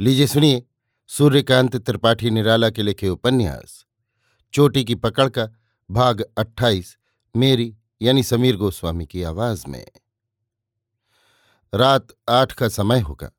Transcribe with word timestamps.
लीजिए 0.00 0.26
सुनिए, 0.26 0.66
सूर्यकांत 1.06 1.76
त्रिपाठी 1.76 2.30
निराला 2.30 2.70
के 2.70 2.82
लिखे 2.82 3.08
उपन्यास। 3.08 3.86
चोटी 4.52 4.84
की 4.84 4.94
पकड़ 4.94 5.28
का 5.28 5.48
भाग 5.90 6.24
अट्ठाईस, 6.38 6.98
मेरी 7.36 7.76
यानी 8.02 8.22
समीर 8.22 8.56
गोस्वामी 8.56 9.06
की 9.06 9.22
आवाज़ 9.22 9.66
में। 9.68 9.86
रात 11.74 12.06
आठ 12.28 12.52
का 12.52 12.68
समय 12.68 13.00
होगा। 13.00 13.30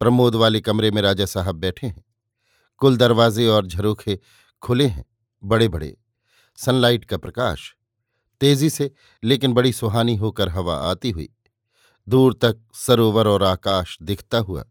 प्रमोद 0.00 0.34
वाले 0.34 0.60
कमरे 0.60 0.90
में 0.90 1.02
राजा 1.02 1.26
साहब 1.26 1.54
बैठे 1.54 1.86
हैं। 1.86 2.04
कुल 2.76 2.96
दरवाजे 2.96 3.46
और 3.46 3.66
झरोखे 3.66 4.20
खुले 4.62 4.86
हैं 4.86 5.04
बड़े 5.44 5.68
बड़े 5.68 5.96
सनलाइट 6.56 7.04
का 7.04 7.16
प्रकाश 7.16 7.76
तेज़ी 8.40 8.70
से, 8.70 8.90
लेकिन 9.24 9.52
बड़ी 9.52 9.72
सुहानी 9.72 10.16
होकर 10.16 10.48
हवा 10.48 10.76
आती 10.76 11.10
हुई। 11.10 11.28
दूर 12.08 12.34
तक 12.34 12.58
सरोवर 12.74 13.28
और 13.28 13.42
आकाश 13.42 13.98
दिखता 14.02 14.38
हुआ 14.38 14.64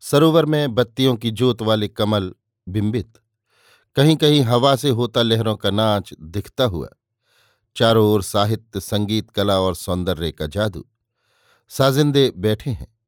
सरोवर 0.00 0.44
में 0.44 0.74
बत्तियों 0.74 1.16
की 1.16 1.30
जोत 1.30 1.62
वाले 1.62 1.88
कमल 1.88 2.34
बिंबित। 2.68 3.18
कहीं 3.96 4.16
कहीं 4.16 4.40
हवा 4.40 4.76
से 4.76 4.88
होता 4.88 5.22
लहरों 5.22 5.56
का 5.56 5.70
नाच 5.70 6.14
दिखता 6.20 6.64
हुआ। 6.64 6.88
चारों 7.76 8.06
ओर 8.06 8.22
साहित्य, 8.22 8.80
संगीत, 8.80 9.30
कला 9.30 9.60
और 9.60 9.74
सौंदर्य 9.74 10.32
का 10.32 10.46
जादू। 10.46 10.86
साजिंदे 11.68 12.32
बैठे 12.36 12.70
हैं। 12.70 12.98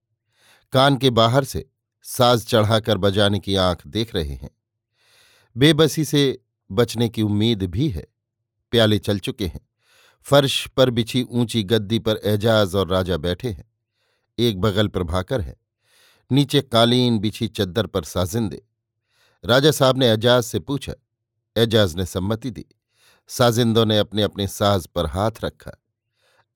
कान 0.72 0.96
के 0.96 1.10
बाहर 1.10 1.44
से 1.44 1.70
साज 2.02 2.46
चढ़ाकर 2.46 2.98
बजाने 2.98 3.38
की 3.38 3.54
आँख 3.54 3.86
देख 3.86 4.14
रहे 4.14 4.34
हैं। 4.34 4.50
बेबसी 5.56 6.04
से 6.04 6.42
बचने 6.72 7.08
की 7.08 7.22
उम्मीद 7.22 7.62
भी 7.62 7.88
है। 7.88 8.06
प्याले 8.70 8.98
चल 8.98 9.18
चुके 9.18 9.46
हैं। 9.46 9.68
फर्श 10.22 10.66
पर 10.66 10.90
बिछी 10.90 11.22
ऊँची 11.22 11.62
गद्दी 11.62 11.98
पर 11.98 12.16
एजाज 12.16 12.74
और 12.74 12.88
राजा 12.88 13.16
बैठे 13.16 13.50
हैं। 13.50 13.72
एक 14.38 14.60
बगल 14.60 14.88
प्रभाकर 14.88 15.40
है। 15.40 15.59
नीचे 16.30 16.60
कालीन 16.62 17.18
बिछी 17.18 17.48
चद्दर 17.50 17.86
पर 17.86 18.04
साजिंदे। 18.04 18.62
राजा 19.44 19.70
साहब 19.70 19.98
ने 19.98 20.10
एजाज 20.10 20.42
से 20.42 20.58
पूछा। 20.60 20.94
एजाज 21.56 21.94
ने 21.96 22.06
सम्मति 22.06 22.50
दी। 22.50 22.64
साजिंदों 23.30 23.84
ने 23.86 23.98
अपने 23.98 24.22
अपने 24.22 24.46
साज 24.48 24.86
पर 24.86 25.06
हाथ 25.06 25.44
रखा। 25.44 25.72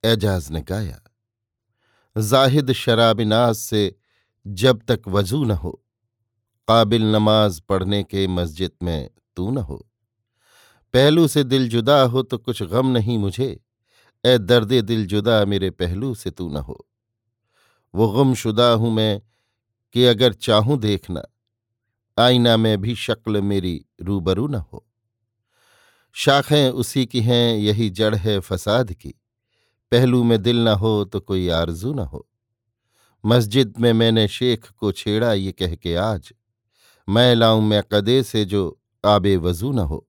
एजाज 0.03 0.49
ने 0.51 0.61
गाया, 0.61 0.99
जाहिद 2.15 2.71
शराबिनाज 2.73 3.55
से 3.55 3.95
जब 4.45 4.81
तक 4.87 5.07
वज़ू 5.07 5.43
न 5.43 5.51
हो, 5.53 5.71
काबिल 6.67 7.03
नमाज़ 7.05 7.61
पढ़ने 7.69 8.03
के 8.03 8.27
मस्जिद 8.29 8.71
में 8.83 9.09
तू 9.37 9.49
न 9.51 9.57
हो। 9.59 9.77
पहलू 10.93 11.27
से 11.27 11.43
दिल 11.43 11.67
जुदा 11.69 12.01
हो 12.03 12.21
तो 12.23 12.37
कुछ 12.37 12.61
गम 12.63 12.87
नहीं 12.87 13.17
मुझे। 13.17 13.47
ए 14.23 14.37
दर्द 14.39 14.73
दिल 14.85 15.05
जुदा 15.05 15.43
मेरे 15.45 15.69
पहलू 15.71 16.13
से 16.15 16.31
तू 16.31 16.49
न 16.49 16.57
हो। 16.57 16.77
वो 17.93 18.07
गुमशुदा 18.11 18.69
हूँ 18.71 18.91
मैं 18.93 19.21
कि 19.95 20.05
अगर 20.05 20.33
चाहूँ 20.33 20.79
देखना, 20.79 21.23
आईना 22.19 22.57
में 22.57 22.81
भी 22.81 22.95
शक्ल 22.95 23.41
मेरी 23.41 23.85
रूबरू 24.01 24.47
न 24.47 24.55
हो। 24.55 24.87
शाखें 26.13 26.69
उसी 26.69 27.05
की 27.05 27.21
हैं, 27.21 27.57
यही 27.57 27.89
जड़ 27.89 28.15
है 28.15 28.39
फसाद 28.39 28.93
की। 28.93 29.09
पहलू 29.91 30.23
में 30.23 30.41
दिल 30.41 30.59
न 30.59 30.67
हो 30.67 31.05
तो 31.05 31.19
कोई 31.19 31.49
आरज़ू 31.49 31.93
न 31.93 31.99
हो। 31.99 32.27
मस्जिद 33.25 33.73
में 33.79 33.93
मैंने 33.93 34.27
शेख 34.27 34.69
को 34.69 34.91
छेड़ा 34.91 35.33
ये 35.33 35.51
कह 35.51 35.75
के 35.75 35.95
आज। 35.95 36.33
मैं 37.09 37.35
लाऊं 37.35 37.61
मैं 37.61 37.83
कदे 37.91 38.23
से 38.23 38.45
जो 38.45 38.79
आबे 39.05 39.37
वज़ू 39.37 39.71
न 39.71 39.79
हो। 39.79 40.07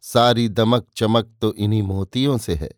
सारी 0.00 0.48
दमक 0.48 0.86
चमक 0.96 1.34
तो 1.40 1.54
इन्हीं 1.54 1.82
मोतियों 1.82 2.38
से 2.38 2.54
है। 2.54 2.70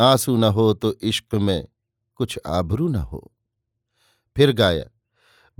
आँसू 0.00 0.36
न 0.36 0.44
हो 0.44 0.74
तो 0.74 0.94
इश्क 1.02 1.34
में 1.34 1.68
कुछ 2.14 2.38
आबरू 2.46 2.88
न 2.88 2.96
हो। 2.96 3.32
फिर 4.36 4.52
गाया 4.52 4.84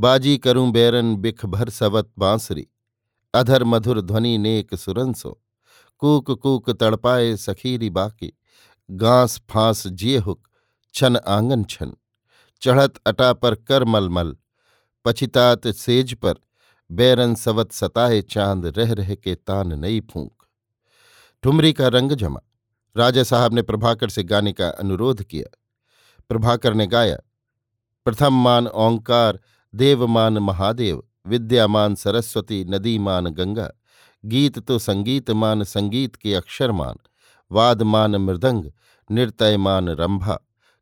बाजी 0.00 0.38
करूँ 0.38 0.70
बैरन 0.72 1.16
बिख 1.16 1.44
भर 1.46 1.70
सवत 1.70 2.10
बांसुरी, 2.18 2.66
अधर 3.34 3.64
मधुर 3.64 4.00
ध्वनि 4.00 4.38
नेक 4.38 4.74
सुरंसो, 4.74 5.42
कूक 5.98 6.30
कूक 6.30 6.70
तड़पाए 6.70 7.36
सखीरी 7.36 7.90
बाकी, 7.90 8.32
गांस 8.90 9.40
फांस 9.50 9.86
जिये 9.86 10.18
हुक 10.18 10.48
छन 10.94 11.16
आँगन 11.16 11.64
छन, 11.64 11.92
चढ़त 12.62 13.00
अटा 13.06 13.32
पर 13.32 13.54
कर 13.54 13.84
मलमल, 13.84 14.36
पछितात 15.04 15.66
सेज 15.66 16.14
पर 16.14 16.34
बैरन 16.90 17.34
सवत 17.34 17.72
सताए 17.72 18.22
चाँद 18.22 18.66
रह 18.66 18.92
रह 18.92 19.14
के 19.14 19.34
तान 19.34 19.78
नई 19.78 20.00
फूंक। 20.00 20.32
ठुमरी 21.42 21.72
का 21.72 21.88
रंग 21.88 22.12
जमा, 22.12 22.40
राजा 22.96 23.22
साहब 23.22 23.54
ने 23.54 23.62
प्रभाकर 23.62 24.08
से 24.08 24.22
गाने 24.22 24.52
का 24.52 24.68
अनुरोध 24.68 25.22
किया। 25.22 25.58
प्रभाकर 26.28 26.74
ने 26.74 26.86
गाया, 26.86 27.18
प्रथम 28.04 28.34
मान 28.34 28.66
ओंकार 28.66 29.40
देवमान 29.74 30.38
महादेव, 30.38 31.02
विद्यामान 31.26 31.94
सरस्वती 31.94 32.64
नदीमान 32.64 33.26
गंगा, 33.26 33.70
गीत 34.24 34.58
तो 34.58 34.78
संगीत 34.78 35.30
मान 35.30 35.64
संगीत 35.64 36.16
के 36.16 36.34
अक्षर 36.34 36.72
मान 36.72 36.96
वादमान 37.52 38.16
मृदंग 38.16 38.70
नृत्यमान 39.10 39.88
रंभा, 39.88 40.38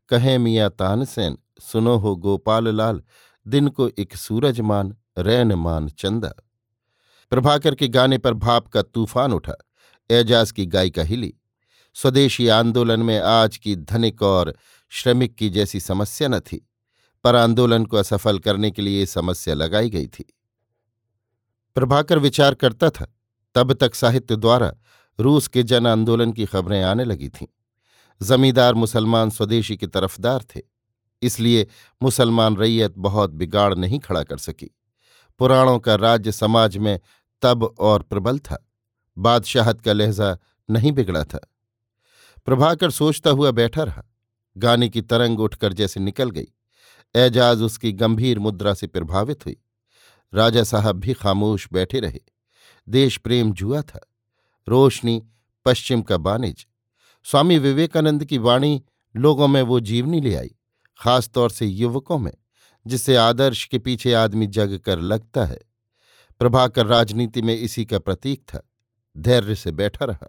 कहे 0.09 0.37
मियाँ 0.37 0.69
तानसेन, 0.69 1.37
सुनो 1.61 1.95
हो 1.97 2.15
गोपाल 2.15 2.67
लाल 2.67 3.01
दिन 3.47 3.67
को 3.67 3.89
एक 3.99 4.15
सूरज 4.15 4.59
मान 4.61 4.95
रैन 5.17 5.53
मान 5.53 5.89
चंदा। 5.89 6.33
प्रभाकर 7.29 7.75
के 7.75 7.87
गाने 7.87 8.17
पर 8.17 8.33
भाप 8.33 8.67
का 8.67 8.81
तूफ़ान 8.81 9.33
उठा, 9.33 9.53
एजाज 10.11 10.51
की 10.51 10.65
गायिका 10.65 11.03
हिली। 11.03 11.33
स्वदेशी 11.93 12.47
आंदोलन 12.47 12.99
में 12.99 13.19
आज 13.19 13.57
की 13.57 13.75
धनिक 13.75 14.21
और 14.21 14.55
श्रमिक 14.89 15.35
की 15.35 15.49
जैसी 15.49 15.79
समस्या 15.79 16.27
न 16.27 16.39
थी। 16.39 16.66
पर 17.27 17.35
आंदोलन 17.35 17.85
को 17.85 17.97
असफल 17.97 18.37
करने 18.39 18.71
के 18.71 18.81
लिए 18.81 19.05
समस्या 19.05 19.53
लगाई 19.53 19.89
गई 19.89 20.07
थी। 20.07 20.23
प्रभाकर 21.75 22.19
विचार 22.19 22.53
करता 22.53 22.89
था, 22.89 23.05
तब 23.55 23.73
तक 23.73 23.95
साहित्य 23.95 24.35
द्वारा 24.35 24.71
रूस 25.19 25.47
के 25.47 25.63
जन 25.63 25.87
आंदोलन 25.87 26.31
की 26.31 26.45
खबरें 26.45 26.81
आने 26.83 27.05
लगी 27.05 27.29
थीं। 27.29 27.47
जमींदार 28.21 28.73
मुसलमान 28.73 29.29
स्वदेशी 29.29 29.77
के 29.77 29.87
तरफदार 29.87 30.45
थे, 30.45 30.61
इसलिए 31.21 31.67
मुसलमान 32.01 32.57
रैयत 32.57 32.93
बहुत 32.97 33.31
बिगाड़ 33.31 33.73
नहीं 33.75 33.99
खड़ा 33.99 34.23
कर 34.23 34.37
सकी। 34.37 34.69
पुराणों 35.39 35.79
का 35.79 35.95
राज्य 35.95 36.31
समाज 36.31 36.77
में 36.77 36.99
तब 37.41 37.63
और 37.63 38.03
प्रबल 38.03 38.39
था, 38.39 38.65
बादशाहत 39.17 39.81
का 39.81 39.93
लहजा 39.93 40.37
नहीं 40.69 40.91
बिगड़ा 40.91 41.23
था। 41.23 41.47
प्रभाकर 42.45 42.91
सोचता 42.91 43.29
हुआ 43.29 43.51
बैठा 43.51 43.83
रहा, 43.83 44.03
गाने 44.57 44.89
की 44.89 45.01
तरंग 45.01 45.39
उठकर 45.39 45.73
जैसे 45.73 45.99
निकल 45.99 46.29
गई। 46.29 46.53
एजाज 47.15 47.61
उसकी 47.61 47.91
गंभीर 47.91 48.39
मुद्रा 48.39 48.73
से 48.73 48.87
प्रभावित 48.87 49.45
हुई। 49.45 49.57
राजा 50.33 50.63
साहब 50.63 50.95
भी 50.95 51.13
खामोश 51.13 51.67
बैठे 51.73 51.99
रहे। 51.99 52.19
देश 52.89 53.17
प्रेम 53.17 53.53
जुआ 53.53 53.81
था। 53.81 54.07
रोशनी, 54.69 55.27
पश्चिम 55.65 56.01
का 56.01 56.17
बानिज। 56.17 56.67
स्वामी 57.23 57.57
विवेकानंद 57.57 58.25
की 58.25 58.37
वाणी 58.37 58.83
लोगों 59.15 59.47
में 59.47 59.61
वो 59.61 59.79
जीवनी 59.79 60.21
ले 60.21 60.35
आई, 60.35 60.55
खासतौर 61.01 61.49
से 61.49 61.65
युवकों 61.65 62.17
में, 62.17 62.33
जिससे 62.87 63.15
आदर्श 63.15 63.65
के 63.65 63.79
पीछे 63.79 64.13
आदमी 64.13 64.47
जग 64.47 64.79
कर 64.85 64.99
लगता 64.99 65.45
है। 65.45 65.59
प्रभाकर 66.39 66.85
राजनीति 66.85 67.41
में 67.41 67.55
इसी 67.55 67.85
का 67.85 67.99
प्रतीक 67.99 68.41
था। 68.41 68.69
धैर्य 69.17 69.55
से 69.55 69.71
बैठा 69.71 70.05
रहा। 70.05 70.27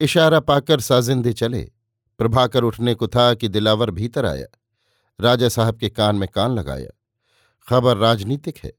इशारा 0.00 0.40
पाकर 0.40 0.80
साजिंदे 0.80 1.32
चले। 1.32 1.70
प्रभाकर 2.18 2.64
उठने 2.64 2.94
को 2.94 3.08
था 3.08 3.34
कि 3.34 3.48
दिलावर 3.48 3.90
भीतर 3.90 4.26
आया। 4.26 4.46
राजा 5.22 5.48
साहब 5.48 5.76
के 5.76 5.88
कान 5.88 6.16
में 6.16 6.28
कान 6.28 6.50
लगाया। 6.50 6.90
खबर 7.68 7.96
राजनीतिक 7.96 8.58
है। 8.58 8.72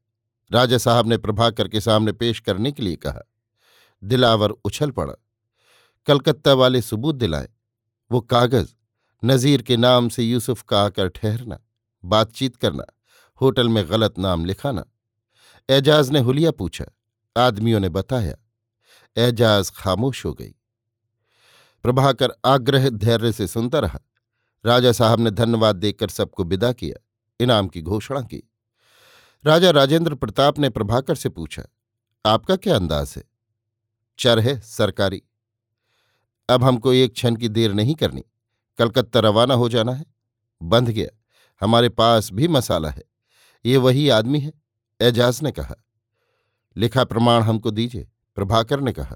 राजा 0.51 0.77
साहब 0.77 1.07
ने 1.07 1.17
प्रभाकर 1.17 1.67
के 1.67 1.81
सामने 1.81 2.11
पेश 2.11 2.39
करने 2.39 2.71
के 2.71 2.83
लिए 2.83 2.95
कहा। 2.95 3.31
दिलावर 4.03 4.49
उछल 4.49 4.91
पड़ा। 4.91 5.13
कलकत्ता 6.05 6.53
वाले 6.53 6.81
सबूत 6.81 7.15
दिलाए। 7.15 7.49
वो 8.11 8.21
कागज़, 8.21 8.67
नज़ीर 9.25 9.61
के 9.61 9.77
नाम 9.77 10.09
से 10.09 10.23
यूसुफ 10.23 10.61
का 10.61 10.85
आकर 10.85 11.07
ठहरना, 11.07 11.59
बातचीत 12.05 12.55
करना, 12.55 12.83
होटल 13.41 13.69
में 13.69 13.89
गलत 13.89 14.19
नाम 14.19 14.45
लिखाना। 14.45 14.85
एजाज 15.69 16.09
ने 16.09 16.19
हुलिया 16.19 16.51
पूछा। 16.51 16.85
आदमियों 17.37 17.79
ने 17.79 17.89
बताया। 17.89 18.35
एजाज 19.17 19.69
खामोश 19.69 20.25
हो 20.25 20.33
गई। 20.33 20.55
प्रभाकर 21.83 22.31
आग्रह 22.45 22.89
धैर्य 22.89 23.31
से 23.31 23.47
सुनता 23.47 23.79
रहा। 23.79 23.99
राजा 24.65 24.91
साहब 24.91 25.19
ने 25.19 25.31
धन्यवाद 25.31 25.75
देकर 25.75 26.09
सबको 26.09 26.43
विदा 26.43 26.71
किया, 26.73 27.01
इनाम 27.39 27.67
की 27.67 27.81
घोषणा 27.81 28.21
की। 28.21 28.41
राजा 29.45 29.71
राजेंद्र 29.71 30.15
प्रताप 30.15 30.59
ने 30.59 30.69
प्रभाकर 30.69 31.15
से 31.15 31.29
पूछा, 31.29 31.63
आपका 32.25 32.55
क्या 32.55 32.75
अंदाज 32.75 33.13
है? 33.17 33.23
चर 34.19 34.39
है, 34.39 34.59
सरकारी। 34.59 35.21
अब 36.49 36.63
हमको 36.63 36.93
एक 36.93 37.13
क्षण 37.13 37.35
की 37.35 37.49
देर 37.49 37.73
नहीं 37.73 37.95
करनी, 37.95 38.23
कलकत्ता 38.79 39.19
रवाना 39.19 39.53
हो 39.53 39.69
जाना 39.69 39.93
है। 39.93 40.05
बंध 40.61 40.89
गया, 40.89 41.09
हमारे 41.61 41.89
पास 41.89 42.29
भी 42.33 42.47
मसाला 42.47 42.89
है, 42.89 43.03
ये 43.65 43.77
वही 43.77 44.07
आदमी 44.09 44.39
है, 44.39 44.53
एजाज 44.99 45.41
ने 45.43 45.51
कहा। 45.51 45.75
लिखा 46.75 47.03
प्रमाण 47.03 47.41
हमको 47.41 47.71
दीजिए, 47.71 48.07
प्रभाकर 48.35 48.79
ने 48.79 48.91
कहा। 48.93 49.15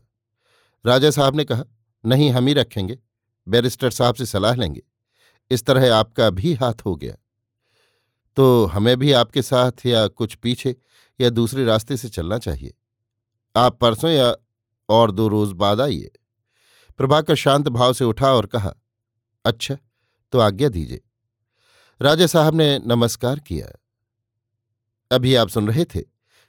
राजा 0.86 1.12
साहब 1.12 1.36
ने 1.36 1.44
कहा, 1.44 1.64
नहीं, 2.06 2.30
हम 2.32 2.48
ही 2.48 2.54
रखेंगे, 2.54 3.00
बैरिस्टर 3.48 3.92
साहब 3.92 4.16
से 4.16 4.26
सलाह 4.26 4.56
लेंगे। 4.56 4.82
इस 5.52 5.66
तरह 5.66 5.96
आपका 5.96 6.30
भी 6.30 6.54
हाथ 6.54 6.74
हो 6.86 6.96
गया। 6.96 7.16
तो 8.36 8.66
हमें 8.66 8.98
भी 8.98 9.12
आपके 9.12 9.42
साथ 9.42 9.86
या 9.86 10.08
कुछ 10.08 10.36
पीछे 10.36 10.76
या 11.22 11.30
दूसरे 11.30 11.66
रास्ते 11.66 11.98
से 11.98 12.10
चलना 12.10 12.38
चाहिए। 12.38 12.74
आप 13.56 13.80
परसों 13.80 14.10
या 14.10 14.36
और 14.90 15.12
दो 15.12 15.28
रोज 15.28 15.52
बाद 15.52 15.82
आइए। 15.82 16.12
प्रभाकर 16.98 17.36
शांत 17.36 17.70
भाव 17.70 17.94
से 17.94 18.06
उठा 18.06 18.34
और 18.34 18.46
कहा 18.46 18.76
अच्छा 19.46 19.78
तो 20.32 20.40
आज्ञा 20.40 20.70
दीजिए। 20.70 21.02
राजा 22.02 22.28
साहब 22.28 22.56
ने 22.56 22.80
नमस्कार 22.80 23.40
किया। 23.40 23.68
अभी 25.12 25.36
आप 25.36 25.50
सुन 25.50 25.68
रहे 25.68 25.86
थे 25.86 26.02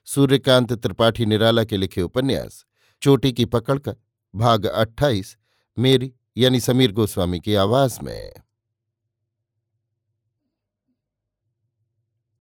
सूर्यकांत 0.04 0.72
त्रिपाठी 0.72 1.26
निराला 1.26 1.64
के 1.64 1.76
लिखे 1.76 2.02
उपन्यास, 2.02 2.64
चोटी 3.02 3.32
की 3.32 3.44
पकड़ 3.44 3.78
का, 3.78 3.92
भाग 4.34 4.64
अट्ठाईस, 4.66 5.36
मेरी 5.78 6.14
यानी 6.36 6.60
समीर 6.60 6.92
गोस्वामी 6.92 7.40
की 7.40 7.54
आवाज़ 7.54 8.00
में। 8.02 8.32